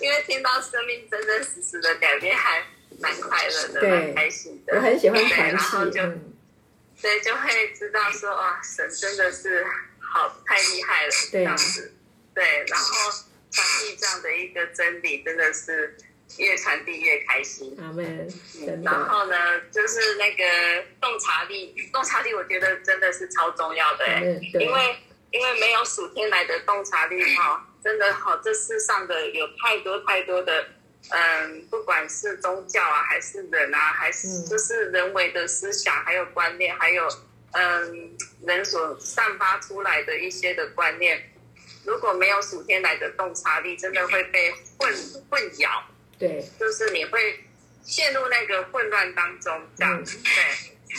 [0.00, 2.62] 因为听到生命真真实实的改变，还
[3.00, 4.76] 蛮快乐的，蛮开心的。
[4.76, 6.00] 我很喜欢传然后就，
[6.96, 9.64] 所以就会知道说，哇，神真的是
[9.98, 11.92] 好太厉害了，这样子。
[12.34, 13.10] 对，然后
[13.50, 15.96] 传递这样的一个真理，真的是
[16.38, 17.76] 越传递越开心。
[17.80, 18.28] 阿门。
[18.82, 19.36] 然后呢，
[19.72, 24.06] 就是那个洞察力，洞察力，我觉得真的是超重要的，
[24.60, 24.96] 因为
[25.30, 27.66] 因为没有属天来的洞察力哈。
[27.84, 30.66] 真的好，这世上的有太多太多的，
[31.10, 37.06] 嗯，不管是宗教啊，还是人啊，还是就是人为的思想，还有观念，还有
[37.52, 41.30] 嗯，人所散发出来的一些的观念，
[41.84, 44.92] 如果没有属天来的洞察力，真的会被混
[45.30, 45.80] 混淆。
[46.18, 47.44] 对，就是你会
[47.82, 50.18] 陷入那个混乱当中，这样子。
[50.24, 50.32] 对，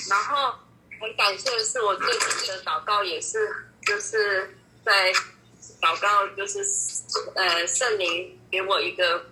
[0.09, 0.53] 然后
[0.99, 3.49] 很感谢的是，我最近的祷告也是，
[3.85, 4.49] 就是
[4.85, 5.11] 在
[5.81, 6.59] 祷告，就是
[7.35, 9.25] 呃，圣灵给我一个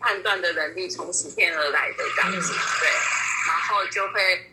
[0.00, 2.52] 判断的能力，从十天而来的这样子。
[2.52, 2.88] 对，
[3.46, 4.50] 然后就会。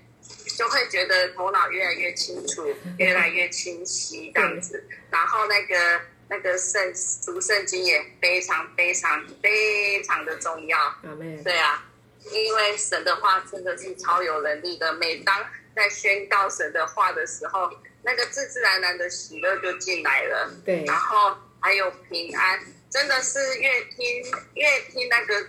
[0.58, 4.84] 就会觉得头脑越来越清楚，越来越清晰这样子。
[5.10, 6.00] 然后那个
[6.32, 6.82] 那个圣
[7.26, 10.96] 读圣经也非常非常非常的重要。
[11.44, 11.84] 对啊，
[12.32, 14.94] 因为神的话真的是超有能力的。
[14.94, 17.70] 每当在宣告神的话的时候，
[18.02, 20.50] 那个自自然然的喜乐就进来了。
[20.66, 24.24] 对，然后还有平安，真的是越听
[24.56, 25.46] 越听那个。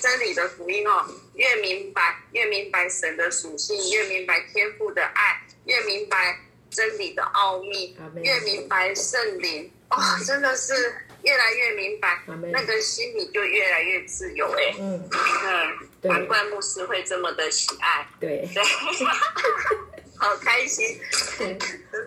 [0.00, 6.40] 真理的福音哦，越明白越明白神的属性，越明白天父的爱，越明白
[6.70, 9.96] 真理的奥秘，越明白圣灵哦，
[10.26, 10.74] 真的是
[11.22, 18.48] 越来越明白，那个心里就越来越自由哎，嗯，嗯，难怪牧师会这么的喜爱，对。
[18.52, 18.62] 对，
[20.18, 20.98] 好开心，
[21.38, 21.58] 真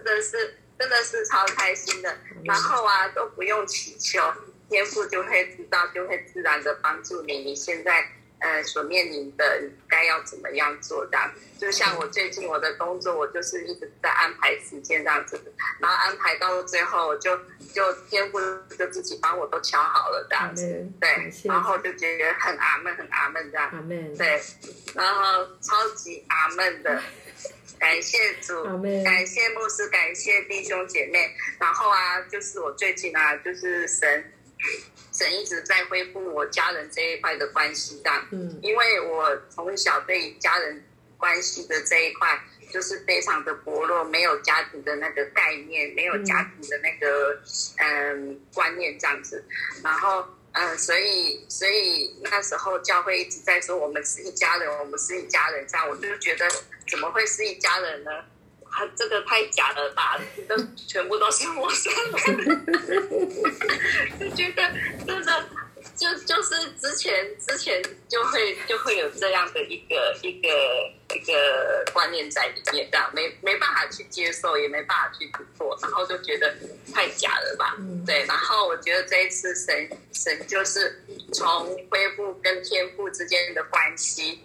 [0.03, 4.21] 的是真的是超开心的，然后啊都不用祈求。
[4.69, 7.39] 天父就会知道，就会自然的帮助你。
[7.39, 8.07] 你现在
[8.39, 15.39] 呃所面临的该要怎么样做这样，就像我最近我的工作，我就是一直在安排时间这样子，
[15.79, 17.37] 然后安排到最后，我就
[17.73, 18.39] 就天父
[18.77, 23.69] 就自己帮我都敲好了这样子，对，然后就觉得很阿闷，很阿闷这样，
[24.17, 24.41] 对，
[24.95, 27.01] 然后超级阿闷的，
[27.77, 28.63] 感谢主，
[29.03, 31.33] 感谢牧师，感谢弟兄姐妹。
[31.59, 34.31] 然后啊，就是我最近啊，就是神。
[35.19, 40.81] 神一直在恢复我家人这一块的关系上，嗯，因为我从小对家人
[41.17, 47.37] 关系的这一块就是非常的薄弱，没有家庭的那个概念，没有家庭的那个
[47.75, 49.43] 嗯观念这样子，
[49.83, 56.47] 然后嗯，所以所以那时候教会一直在说我们是一家人，我们是一家人这样，我就觉得
[56.87, 58.11] 怎么会是一家人呢？
[58.79, 60.17] 他这个太假了吧？
[60.47, 60.55] 都
[60.87, 61.91] 全部都是陌生
[62.25, 62.65] 人，
[64.17, 64.71] 就觉得
[65.05, 65.49] 真的
[65.97, 70.47] 就就是之前之前就会就会有这样的一个一个
[71.13, 76.55] 一个观念在里面，这样没没办法去接受，也没办法去突破，然后就觉得
[76.93, 77.75] 太假了吧？
[78.07, 84.39] 对，然后我觉得这一次神神就是从恢复跟天赋之间的关系。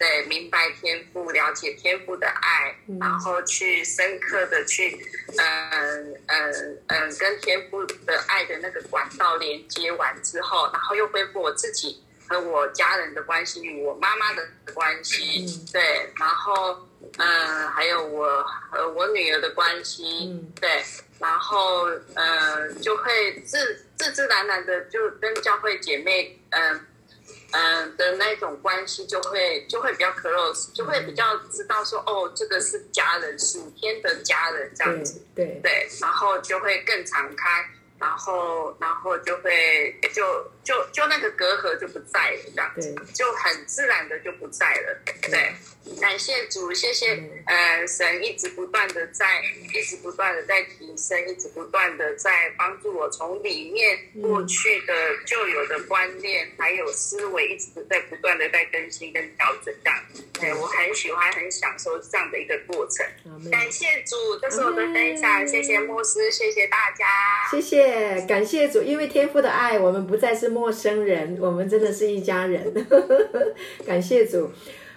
[0.00, 4.98] 对，明白天赋，了解天赋的爱，嗯、然后去深刻的去，
[5.36, 20.82] 嗯嗯嗯，跟天赋的爱的那个管道连接完之后，然后又恢复我自己和我家人的关系与我妈妈的关系，嗯、对，然后嗯，还有我和我女儿的关系，嗯、对，
[21.18, 21.84] 然后
[22.14, 26.86] 嗯，就会自自自然然的就跟教会姐妹嗯。
[27.52, 37.64] 嗯的那种关系就会就会比较 close，就会比较知道说哦，这个是家人，是天的家人这样子，对对，对，然后就会更敞开，
[37.98, 40.22] 然后然后就会就
[40.62, 45.52] 就就那个隔阂就不在了，这样子，就很自然的就不在了，对。
[45.98, 49.42] 感谢主，谢谢，呃，神一直不断的在，
[49.74, 54.92] 一直不断的在提升，一直不断的在帮助我，从里面过去的
[55.24, 59.98] 旧有的观念还有思维，一直在不断的在更新跟调整这样。
[60.38, 63.04] 对，我很喜欢，很享受这样的一个过程。
[63.50, 67.06] 感谢主，这是我的分享，谢谢牧师，谢谢大家，
[67.50, 72.72] 谢谢，感谢主，因为天父的爱，我们不再是陌生人，我们真的是一家人。
[73.86, 74.50] 感谢主。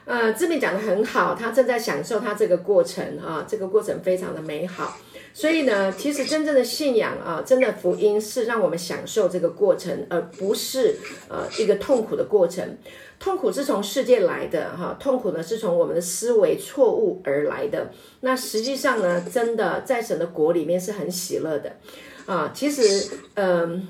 [0.06, 4.98] 呃，志明讲得很好，他正在享受他这个过程啊，这个过程非常的美好。
[5.34, 10.98] 所以呢，其实真正的信仰啊，真的福音是让我们享受这个过程，而不是
[11.30, 12.78] 呃一个痛苦的过程。
[13.18, 17.90] 痛苦是从世界来的哈，痛苦呢是从我们的思维错误而来的。
[18.20, 21.78] 那实际上呢，真的在神的国里面是很喜乐的
[22.26, 22.52] 啊。
[22.54, 23.88] 其实，嗯、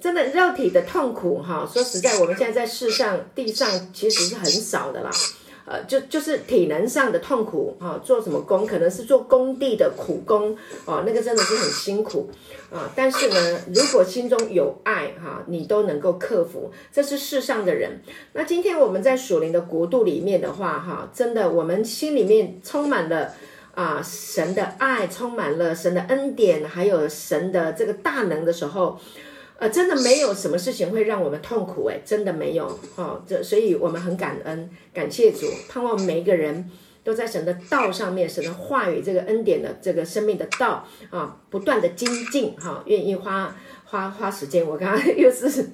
[0.00, 5.10] 真的肉体的痛苦哈， 说实在，我们现在在世上地上其实是很少的啦，
[5.66, 12.30] 呃，就就是体能上的痛苦哈，做什么工可能是做工地的苦工哦，那个真的是很辛苦
[12.70, 12.88] 啊。
[12.94, 16.70] 但是呢，如果心中有爱哈，你都能够克服。
[16.92, 18.00] 这是世上的人。
[18.34, 23.34] 那今天我们在属灵的国度里面的话哈，真的我们心里面充满了
[23.74, 28.98] 啊神的爱，充满了神的恩典，还有神的这个大能的时候。
[29.58, 33.20] 呃，真的没有什么事情会让我们痛苦诶，真的没有哦。
[33.26, 36.70] 这所以我们很感恩，感谢主，盼望每一个人
[37.02, 43.52] 都在神的道上面，神的话语这个恩典的这个生命的道啊，不断的精进哈，愿意花
[43.84, 44.64] 花花时间。
[44.64, 45.70] 我刚刚又是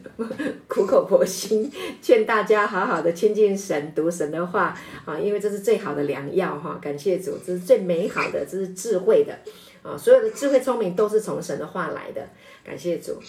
[0.66, 1.70] 苦口婆心
[2.00, 4.74] 劝大家好好的亲近神，读神的话
[5.04, 6.78] 啊，因为这是最好的良药哈。
[6.80, 9.38] 感谢主，这是最美好的，这是智慧的
[9.82, 12.26] 啊，所有的智慧聪明都是从神的话来的。
[12.64, 13.20] 感谢主。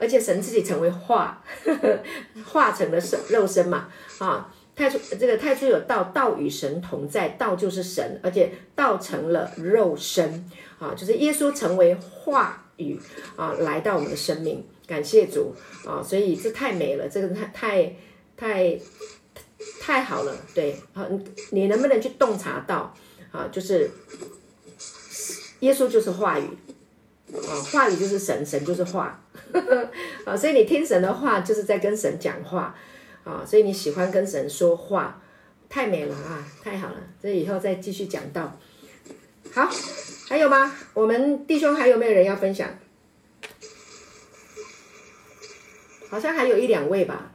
[0.00, 1.98] 而且神自己成为化，呵 呵
[2.44, 3.88] 化成了身肉身嘛
[4.18, 12.98] 啊，太初这个太初有道，道与神同在，道就是神，而且道成了肉身啊，就是耶稣成为话语
[13.36, 15.54] 啊，来到我们的生命，感谢主
[15.86, 17.96] 啊，所以这太美了，这个太太
[18.36, 18.78] 太
[19.80, 21.06] 太好了，对啊，
[21.50, 22.94] 你能不能去洞察到
[23.30, 23.48] 啊？
[23.52, 23.90] 就是
[25.60, 26.48] 耶稣就是话语。
[27.32, 29.19] 啊，话语就是神，神就是话，
[30.24, 32.74] 啊，所以你听神的话，就是在跟神讲话，
[33.24, 35.22] 啊，所以你喜欢跟神说话，
[35.68, 38.58] 太美了啊，太好了，这以后再继续讲到。
[39.52, 39.68] 好，
[40.28, 40.74] 还有吗？
[40.94, 42.78] 我们弟兄还有没有人要分享？
[46.08, 47.32] 好像还有一两位吧。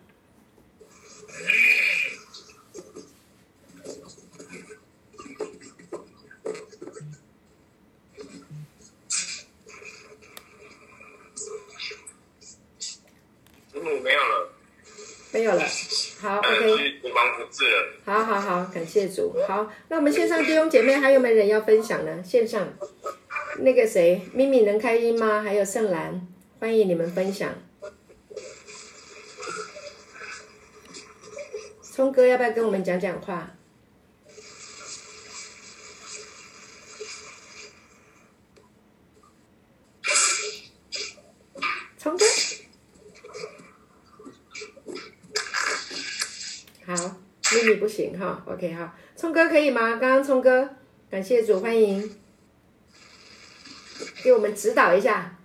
[14.04, 14.50] 没有了，
[15.32, 15.64] 没有了。
[16.20, 17.02] 好，OK。
[18.04, 19.36] 好好好，感谢主。
[19.48, 22.24] 好，那我们线上弟兄姐妹还有没有人要分享呢？
[22.24, 22.68] 线上
[23.60, 25.42] 那个谁，咪咪能开音吗？
[25.42, 26.28] 还有盛兰，
[26.60, 27.50] 欢迎你们分享。
[31.82, 33.56] 聪哥要不要跟我们讲讲话？
[47.56, 49.96] 秘密不行哈，OK 哈，聪哥可以吗？
[49.96, 50.70] 刚刚聪哥，
[51.10, 52.14] 感谢主，欢迎，
[54.24, 55.38] 给我们指导一下。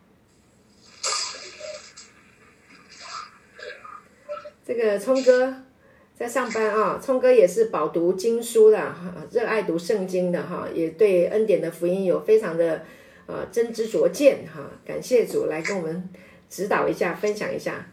[4.66, 5.54] 这个聪哥
[6.16, 12.84] 在上班啊，聪哥也是饱读经书的哈，热爱读圣经的哈，也对恩典的福音有非常的
[13.26, 16.08] 啊真知灼见哈，感谢主来跟我们
[16.48, 17.86] 指导一下，分享一下。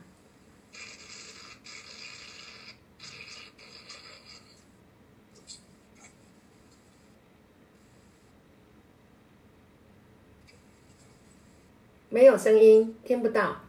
[12.17, 13.61] 没有声音，听不到。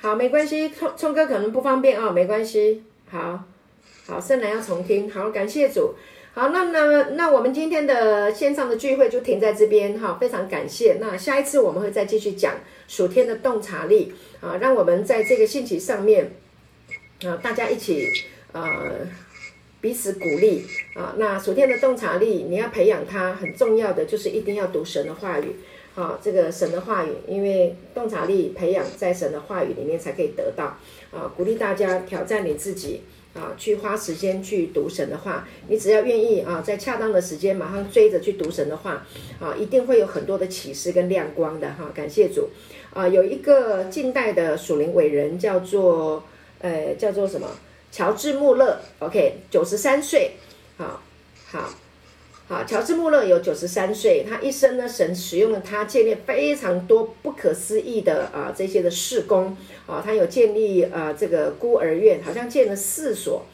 [0.00, 2.82] 好，没关系，聪聪哥可能不方便啊、哦，没关系。
[3.10, 3.44] 好，
[4.06, 5.10] 好，圣兰要重听。
[5.10, 5.94] 好，感谢主。
[6.32, 10.96] 好，那那那我们今天的线上的聚会就停在这边哈，非常感谢。
[10.98, 12.54] 那下一次我们会再继续讲
[12.88, 16.32] 属天的洞察力啊，让我们在这个信息上面
[17.22, 18.08] 啊，大家一起
[18.52, 19.06] 呃。
[19.82, 20.64] 彼此鼓励
[20.94, 21.14] 啊！
[21.18, 25.56] 那属天的洞察力，你要培养它，很重要的就是一定要读神的话语。
[25.94, 30.78] 啊，这个神的话语，因为洞察力培养在神的话语里面才可以得到
[31.10, 31.30] 啊！
[31.36, 33.02] 鼓励大家挑战你自己
[33.34, 35.46] 啊，去花时间去读神的话。
[35.68, 39.04] 你只要愿意啊，在恰当的时间马上追着去读神的话
[39.38, 41.90] 啊，一定会有很多的启示跟亮光的哈！
[41.92, 42.48] 感谢主
[42.94, 43.06] 啊！
[43.06, 46.24] 有一个近代的属灵伟人叫做
[46.60, 47.48] 呃，叫做什么？
[47.92, 50.30] 乔治·穆勒，OK，九十三岁，
[50.78, 51.02] 好，
[51.46, 51.68] 好，
[52.48, 59.54] 好，乔治·穆勒有九十三岁，他一生呢，神使用了他建立非常多不可思议的啊这些的事工
[59.86, 63.44] 啊，他有建立啊这个孤儿院，好像建了四所，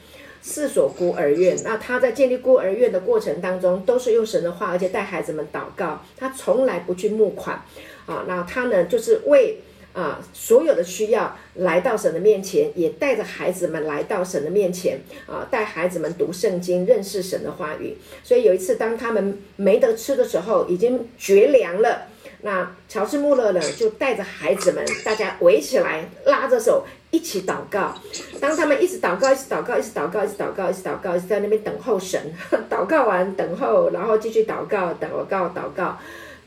[0.41, 1.57] 四所孤儿院。
[1.65, 7.61] 那他在建立孤儿院的过程当中，都是用神的话，而且带孩子们祷告，他从来不去募款
[8.05, 9.59] 啊，那他呢就是为。
[9.91, 17.97] 啊，所有的需要来到神的面前，也带着孩子们来到神的面前啊，带孩子们读圣经，认识神的话语。
[18.23, 22.03] 所以有一次，当他们没得吃的时候，已经绝粮了，
[22.41, 27.95] 那乔治·穆勒呢，就带着孩子们，大家围起来，拉着手一起祷告。
[28.39, 32.31] 当他们一直祷告，一直祷告，一直祷告，一直祷告，一直祷告，一直在那边等候神。
[32.69, 35.97] 祷告完，等候，然后继续祷告，祷告，祷告，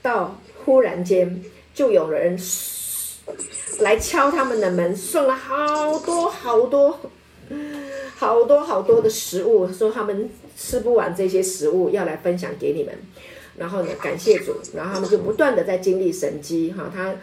[0.00, 1.42] 到忽然间
[1.74, 2.38] 就有人。
[3.78, 7.00] 来敲他们的门，送了好多好多
[8.16, 12.94] 好多好多的食物，说他们吃不完这些食物，要来分享给你们。
[13.56, 16.90] 然后呢，感谢主，然后他们就不断的在经历神迹哈。
[16.94, 17.14] 他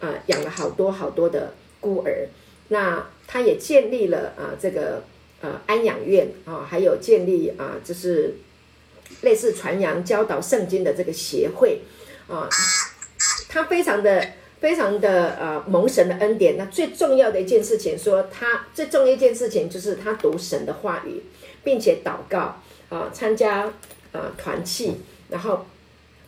[0.00, 2.28] 呃养了好多好多的孤儿，
[2.68, 5.02] 那他也建立了啊、这个
[5.40, 8.34] 呃安养院啊，还有建立啊、就是
[9.22, 11.80] 类似传扬教导圣经的这个协会
[12.28, 12.48] 啊，
[13.48, 14.32] 他非常的。
[14.60, 16.56] 非常的呃蒙神的恩典。
[16.56, 21.22] 那最重要的一件事情说，他最重要一件事情就是他读神的话语，
[21.64, 23.72] 并且祷告啊、呃，参加
[24.12, 24.94] 啊、团契，
[25.30, 25.66] 然后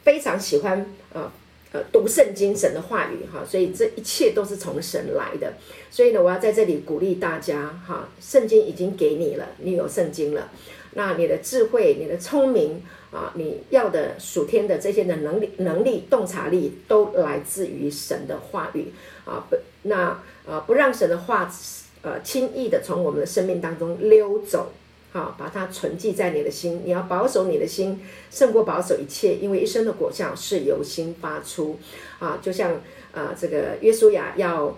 [0.03, 0.80] 非常喜欢
[1.12, 1.14] 啊。
[1.14, 1.33] 呃
[1.74, 5.55] 呃，读圣经神的话语哈，所以这一切都是从神来的。
[5.93, 10.49] 所以呢，我要在这里鼓励大家哈，圣经已经给你了，你有圣经了，
[10.95, 18.86] 那你的智慧、你的聪明啊，你要的属天的这些的能力、能力、洞察力，都来自于神的话语
[19.26, 19.45] 啊。
[19.51, 20.18] 不，那
[20.49, 21.53] 啊，不让神的话
[22.01, 24.72] 呃轻易的从我们的生命当中溜走。
[25.12, 26.80] 好，把它存记在你的心。
[26.86, 31.78] 你要保守你的心，胜过保守一切，因为一生的果效是由心发出。
[32.18, 32.80] 啊，就像
[33.12, 34.74] 啊，这个约书亚要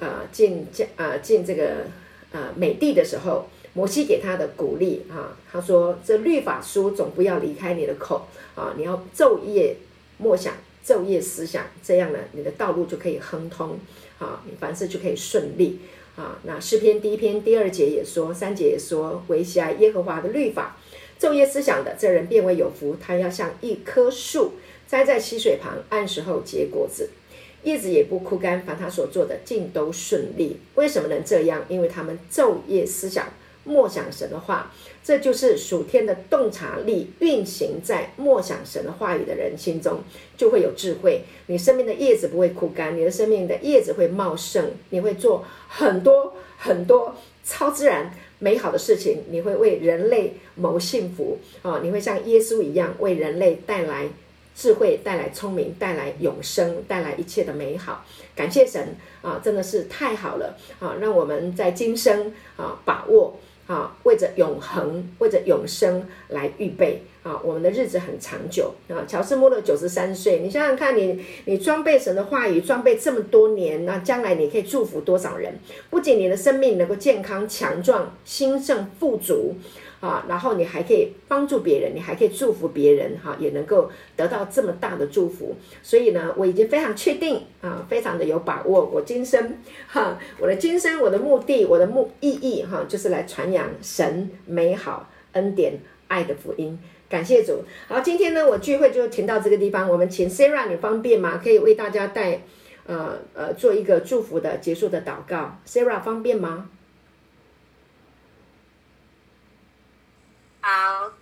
[0.00, 1.86] 啊进加啊进这个
[2.32, 9.76] 啊美地的时候，摩西给他的鼓励啊，他说：“这律法书总不要离开你的口啊，你要昼夜
[10.16, 13.78] 默想，昼夜思想，这样呢，你的道路就可以亨通
[14.18, 15.80] 啊，你凡事就可以顺利。”
[16.18, 20.76] 啊，那诗篇第一篇第二节也说，三节也说，惟喜爱耶和华的律法，
[21.20, 22.96] 昼夜思想的这人变为有福。
[23.00, 24.54] 他要像一棵树
[24.88, 27.10] 栽在溪水旁，按时候结果子，
[27.62, 28.62] 叶子也不枯干。
[28.62, 30.58] 凡他所做的尽都顺利。
[30.74, 31.64] 为什么能这样？
[31.68, 33.28] 因为他们昼夜思想。
[33.64, 34.72] 默想神的话，
[35.04, 40.00] 这就是属天的洞察力运行在默想神的话语的人心中，
[40.38, 41.20] 就会有智慧。
[41.48, 51.80] 你生命的叶子不会枯干，你的生命的叶子会茂盛，你会做很多很多超自然美好的事情，你会为人类谋幸福啊！
[51.82, 54.08] 你会像耶稣一样为人类带来
[54.58, 58.04] 智慧，带来聪明，带来永生，带来一切的美好。
[58.34, 60.96] 感谢神啊，真的是太好了啊！
[61.00, 63.38] 让我们在今生啊把握。
[63.68, 67.38] 啊，为着永恒，为着永生来预备啊！
[67.44, 69.04] 我们的日子很长久啊。
[69.06, 75.58] 乔斯穆勒九十三岁，你想想看你，你装备神的话语，装备这么多年，那将来你可以祝福多少人？
[75.90, 79.54] 不仅你的生命能够健康强壮、兴盛富足。
[80.00, 85.56] 啊，然后你还可以帮助别人，你还可以祝福别人，哈，也能够得到这么大的祝福。
[85.82, 88.84] 所以呢，我已经非常确定啊，非常的有把握。
[88.84, 96.78] 我今生哈，我的今生，我的目的，我的目意义哈，就是来传扬神美好恩典爱的福音。
[97.08, 97.64] 感谢主。
[97.88, 99.88] 好，今天呢，我聚会就停到这个地方。
[99.88, 101.40] 我们请 Sarah，你方便吗？
[101.42, 102.42] 可以为大家带
[102.86, 105.58] 呃呃做一个祝福的结束的祷告。
[105.66, 106.70] Sarah 方便吗？
[110.60, 111.12] 好，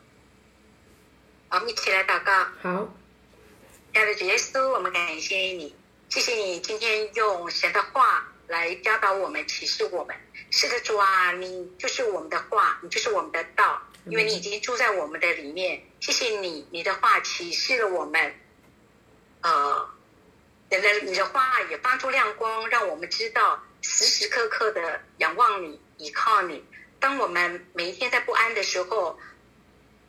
[1.50, 2.32] 我们一起来祷告。
[2.62, 2.88] 好，
[3.92, 5.76] 亲爱的主耶稣，我们感谢你，
[6.08, 10.16] 谢谢你今天用神的话来教导我们、启示我们。
[10.50, 15.82] 是的，主啊，你就是我们的话，你就是我们的道，因为你已经住在我们的里面。
[16.00, 18.34] 谢谢你，你的话启示了我们，
[19.42, 19.90] 呃，
[20.70, 26.64] 你的你的话也发出亮光，让我们知道时时刻刻的仰望你、依靠你。
[27.00, 29.18] 当我们每一天在不安的时候，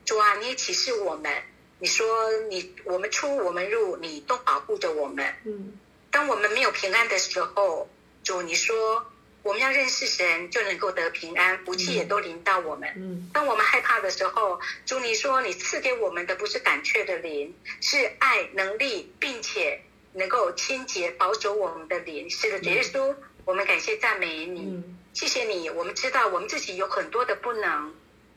[0.06, 1.32] 主啊，你也启示我们，
[1.80, 5.34] 你说你我们出我们入，你都保护着我们。
[5.46, 5.78] 嗯，
[6.10, 7.90] 当我们没有平安的时候，
[8.24, 9.06] 主你说
[9.44, 12.90] 我们要认识神，就能够得平安，福气也都临到我们。
[12.96, 19.82] 嗯，当我们害怕的时候，主你说你赐给我们的不是胆怯的灵，是爱、能力，并且
[20.14, 22.30] 能够清洁、保守我们的灵。
[22.30, 23.16] 是的，耶稣，
[23.46, 25.68] 我们感谢赞美你，嗯，谢谢你。
[25.72, 27.92] 我们知道我们自己有很多的不能。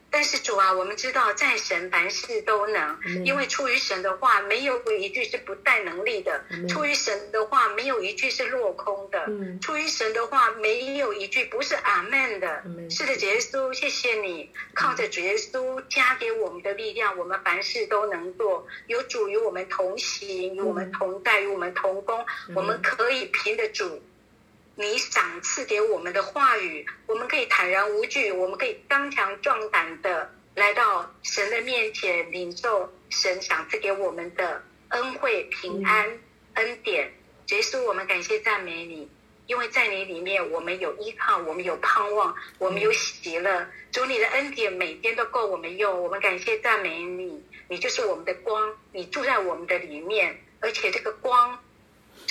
[0.09, 9.25] 但是主啊，我们知道在神凡事都能，因为出于神的话没有一句是不带能力的，出于神的话没有一句是落空的，
[9.61, 12.63] 出于神的话没有一句不是阿门的。
[12.89, 18.67] 是的，主耶稣，谢谢你，靠着主耶稣加给我们的力量，我们凡事都能做。
[18.87, 22.25] 有主与我们同行，与我们同在，与我们同工，
[22.55, 24.01] 我们可以凭着主。
[24.81, 36.19] 你赏赐给我们的话语，我们可以坦然无惧，我们可以刚强壮胆的来到神的面前，领受神赏赐给我们的恩惠、平安、嗯、
[36.55, 37.13] 恩典。
[37.49, 39.07] 耶稣，我们感谢赞美你，
[39.45, 43.67] 因为在你里面，我们有依靠，我们有盼望，我们有喜乐。
[43.91, 51.59] 主，你的恩典每天都够我们用，我们感谢赞美你，你就是我们的光，你住在我们的里面，而且这个光。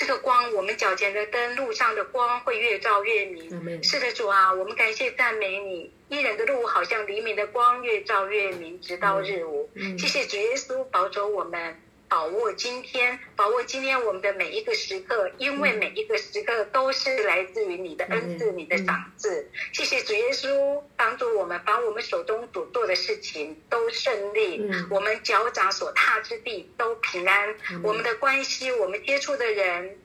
[0.01, 3.83] 这个光，我们脚前的灯，路上的光会越照越明。
[3.83, 5.93] 是的，主啊，我们感谢赞美你。
[6.09, 9.69] 一人的路好像黎明的光，越照越明，直到日午。
[9.99, 11.79] 谢谢主耶稣保守我们。
[12.11, 19.49] 把握今天，把握今天我们的每一个时刻，因为每一个时刻都是来自于你的恩赐、你的赏赐。
[19.71, 29.97] 谢谢主耶稣帮助我们，把我们手中所做的事情都顺利，我们脚掌所踏之地都平安，我们的关系，我们接触的人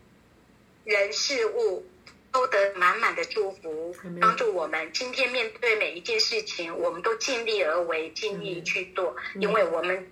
[0.85, 1.85] 人事物
[2.31, 4.93] 都得满满的祝福，帮助我们。
[4.93, 10.09] 今天面对每一件事情，我们都尽力而为，尽力去做，因为我们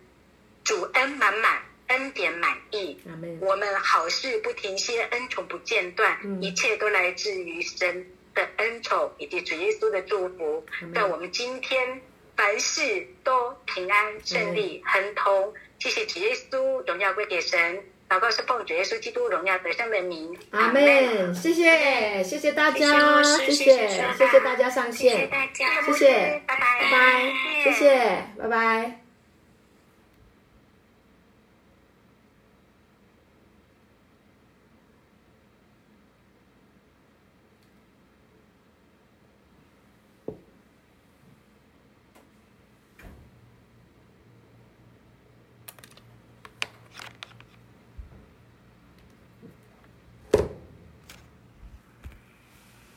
[0.65, 1.63] 主恩满满，
[1.95, 2.99] 恩典满意，
[3.41, 12.01] 我们好事不停歇，恩宠不间断，一切都来自于神的恩宠以及主耶稣的祝福，在我们今天
[12.37, 15.55] 凡事都平安顺利，亨通。
[15.79, 17.81] 谢谢主耶稣，荣耀归给神。
[18.09, 20.37] 祷告是奉主耶稣基督荣耀得胜的名。
[20.51, 21.35] 阿门。
[21.35, 23.89] 谢谢，谢谢大家，谢谢，
[24.19, 27.33] 谢谢大家上线，谢谢大家，谢谢，拜拜，拜拜，
[27.63, 29.04] 谢谢，拜拜。